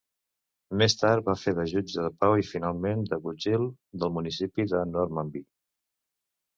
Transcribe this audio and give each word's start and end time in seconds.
Més 0.81 0.95
tard 1.01 1.27
va 1.27 1.35
fer 1.41 1.53
de 1.59 1.65
jutge 1.75 2.07
de 2.07 2.13
pau 2.25 2.35
i 2.45 2.47
finalment 2.53 3.05
d"agutzil 3.13 3.69
del 4.01 4.17
municipi 4.19 4.71
de 4.77 4.85
Normanby. 4.99 5.49